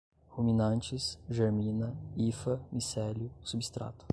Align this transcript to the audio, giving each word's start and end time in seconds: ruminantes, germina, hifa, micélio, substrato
ruminantes, 0.29 1.19
germina, 1.29 1.95
hifa, 2.15 2.59
micélio, 2.71 3.29
substrato 3.43 4.03